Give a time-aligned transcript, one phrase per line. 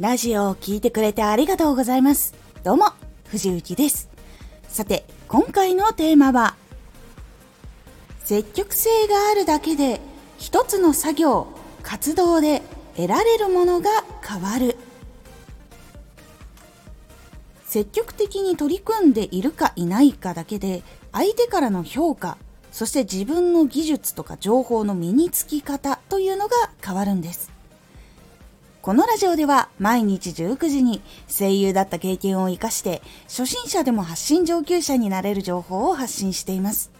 [0.00, 2.34] ラジオを聴いてくれてありがとうございます。
[2.64, 2.86] どうも、
[3.26, 4.08] 藤幸です。
[4.66, 6.56] さて、今回のテーマは、
[8.20, 10.00] 積極性があるだけで
[10.38, 11.48] 一つの作業、
[11.82, 12.62] 活動で
[12.96, 13.90] 得られるものが
[14.26, 14.78] 変わる。
[17.66, 20.82] 積極的に取り組んでいるかいないかだけで
[21.12, 22.38] 相手からの評価
[22.72, 27.59] そして自分の技術とか情報の身につき方というのが変わるんです
[28.82, 36.90] このラジオでは毎日19時に声優だった経験を活かして初心者でも発信上級者になれる情報を発信しています。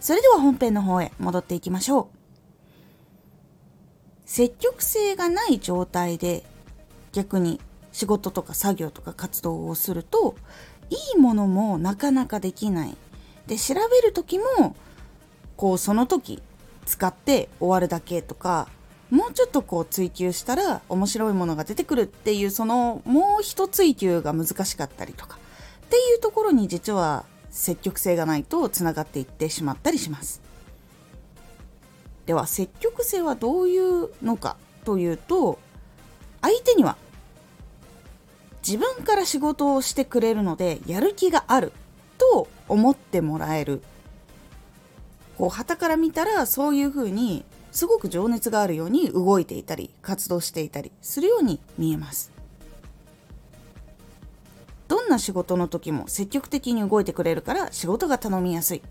[0.00, 2.16] それでは本編の方へ戻っていきましょう。
[4.24, 6.42] 積極性がない状態で
[7.12, 7.60] 逆に
[7.92, 10.36] 仕事とか作業とか活動をすると
[10.88, 12.96] いいものもなかなかできない。
[13.46, 14.74] で、調べる時も
[15.58, 16.42] こうその時
[16.86, 18.68] 使って終わるだけとか
[19.10, 25.38] もうちょっとこう追求したら面白いものが出てくるっていうそのもう一追求が難しかったりとか。
[25.86, 30.40] っていうところに実は積極性がないとつながっていってしまったりします。
[32.26, 35.60] では積極性はどういうのかというと
[36.42, 36.96] 相手には
[38.66, 41.72] 自分から仕事をしてくれるのでやる気がある
[42.18, 43.80] と思ってもらえる。
[45.38, 47.44] こう旗から見たらそういうふうに
[47.76, 52.32] すごく情熱があるように動いていたり活動していたりするように見えます。
[54.88, 58.82] どんな仕事の時も積極的に動いてくれるから仕事が頼みやすい。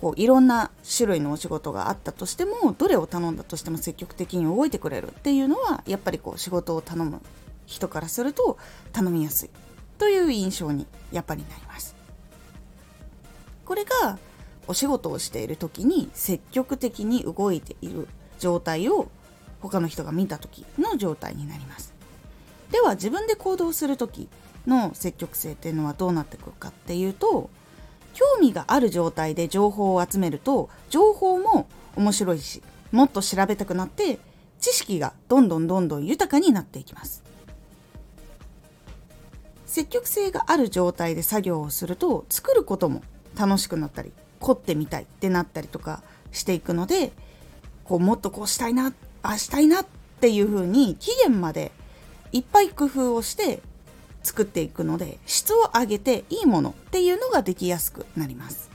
[0.00, 7.20] こういろんな種類のお仕事があったとしてもどれを頼んだとしても積極的に動いてくれるっていうのはやっぱりこう仕事を頼む
[7.66, 8.56] 人からすると
[8.92, 9.50] 頼みやすい
[9.98, 11.94] という印象にやっぱりなります。
[13.66, 14.18] これが
[14.66, 19.08] お仕事をしている時に積極的に動いている状態を
[19.60, 21.94] 他の人が見た時の状態になります。
[22.70, 24.28] では自分で行動する時
[24.66, 27.50] の積極性っていうのはどうなってくるかっていうと
[28.14, 31.66] 興味がある状態で情報を集めると情報も
[31.96, 34.18] 面白いしもっと調べたくなって
[34.60, 37.22] 知識がどんどんどんどん豊かになっていきます。
[39.66, 43.02] 積極性がある状態で作業をすると作ることも
[43.36, 44.12] 楽しくなったり
[44.44, 47.12] 凝ってみたいってなったりとかしていくので
[47.84, 49.86] こうもっとこうしたいなあしたいなっ
[50.20, 51.72] ていう風に期限まで
[52.30, 53.62] いっぱい工夫をして
[54.22, 58.70] 作っていくので質を上げていいものっていうのができやすくなります。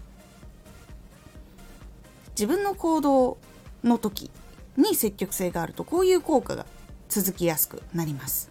[2.31, 3.37] 自分の行動
[3.83, 4.31] の時
[4.77, 6.65] に積極性があるとこういう効果が
[7.09, 8.49] 続きやすくなります。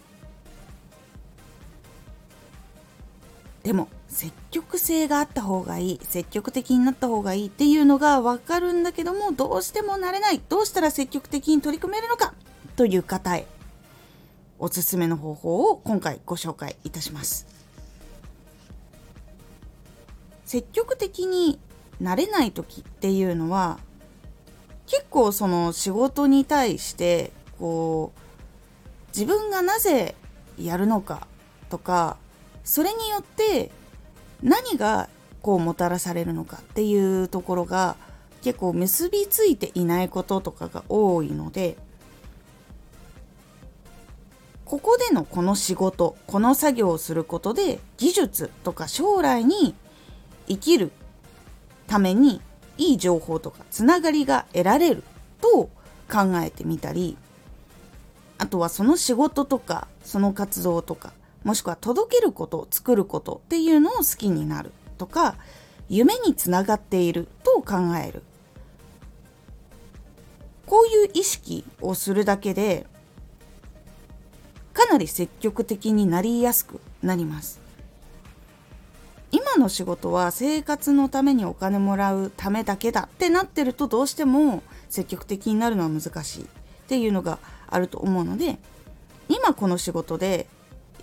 [3.65, 12.35] でも積極性があった方がいい積極的になった方がいいっていうのが分かるんだけどもどうしてもなれないどうしたら積極的に取り組めるのか
[12.77, 13.47] という方へ
[14.59, 17.47] おすすめの方法を今回ご紹介いたします。
[20.45, 21.61] 積極的に
[22.01, 23.79] なれない時っていうのは
[24.87, 28.21] 結構その仕事に対してこう
[29.09, 30.15] 自分がなぜ
[30.59, 31.27] やるのか
[31.69, 32.17] とか
[32.65, 33.71] それによって
[34.43, 35.09] 何が
[35.43, 37.97] こうもたらされるのかっていうところが
[38.43, 41.77] 結構結びついていないこととかが多いので
[44.65, 49.75] ここでのこの仕事この作業をすることで技術とか将来に
[50.47, 50.93] 生きる
[51.87, 52.43] ために
[52.77, 55.03] いい情報とかつながりが得られる
[55.41, 55.71] と
[56.11, 57.17] 考えてみたり
[58.37, 61.13] あとはその仕事とかその活動とか
[61.49, 65.37] もしくは届けること作ることっていうのを好きになるとか
[65.89, 68.23] 夢につながっていると考える。
[70.67, 72.87] こういう意識をするだけで
[74.75, 77.61] かなり積極的になりやすくなります。
[79.33, 86.47] 今の仕事は生活のためにお金もらうためだけだってなってるとどうしても積極的になるのは難しいっ
[86.89, 87.39] ていうのが
[87.69, 88.59] あると思うので
[89.31, 90.47] 今この仕事で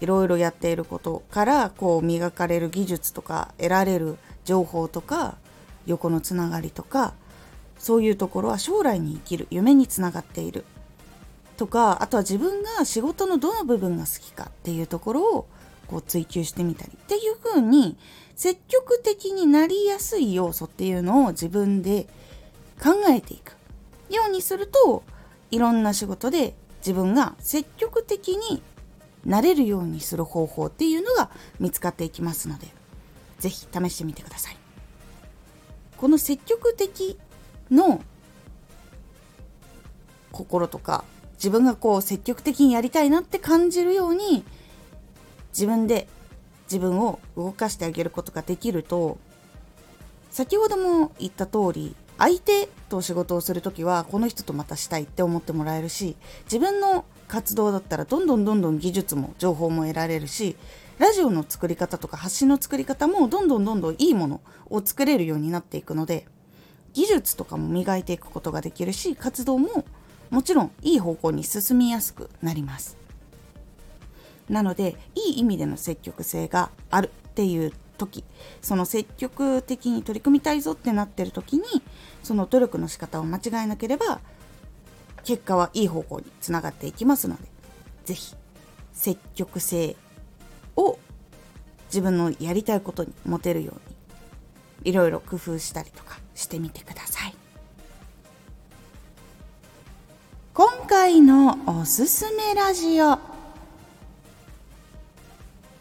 [0.02, 5.38] いろいろやっていることからこう磨かれる技術とか得られる情報とか
[5.86, 7.14] 横のつながりとか
[7.78, 10.66] そういうところは将来に生きる夢につながっている
[11.58, 15.48] とかあとは自分が仕事のどの部分が好きかっていうところを
[15.88, 17.98] こう追求してみたりっていう風に
[18.36, 22.08] 積極的になりやすい要素っていうのを自分で
[22.82, 23.56] 考えていく。
[24.10, 25.04] ようにすると
[25.52, 28.62] いろんな仕事で自分が積極的に
[29.26, 31.30] なれるようにする方法っていうのが
[31.60, 32.68] 見つかっていきますので
[33.40, 34.58] 是非試してみてください。
[35.98, 37.18] この積極的
[37.72, 38.02] の
[40.32, 41.06] 心とか
[41.36, 44.44] 自分がこう積極的にやりたいなって感じるように
[45.50, 46.08] 自分で
[46.66, 49.18] 自分を動かしてあげることができると
[50.32, 60.56] 先ほども言った通り相手と仕事をする時はこの人とまたしたいって思ってもらえるし自分の活動だったらどんどんどんどん技術も情報も得られるし
[60.98, 66.26] ラジオの作り方とか発信の作り方もどんどんどんどんいいものを作れるようになっていくので
[66.94, 69.86] 技術とかも磨いていくことができるし活動も
[70.30, 72.98] もちろんいい方向に進みやすくなります。
[74.50, 78.24] なのでいい意味での積極性があるっていう時
[78.62, 81.64] その積極的に取り組みたいぞってなってる時に
[82.22, 84.20] その努力の仕方を間違えなければ
[85.26, 87.42] 結果はいい方向につながっていきますので
[88.06, 88.36] 是非
[88.94, 89.96] 積極性
[90.78, 90.98] を
[91.88, 97.36] 自分のやりたいことに持てるようにいろいろ工夫したりとかしてみてください。
[100.54, 103.18] 今回のおすすめラジオ。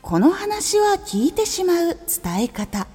[0.00, 2.86] この話は聞いてしまう伝え方。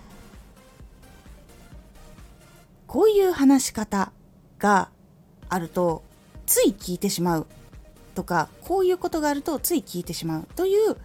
[2.88, 4.12] こういう話し方
[4.58, 4.90] が
[5.48, 6.04] あると
[6.50, 7.48] つい聞いてしまう
[8.16, 10.98] とかこういうことがあるとつい聞いてしまうという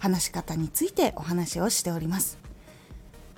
[0.00, 2.43] 話し方についてお話をしております。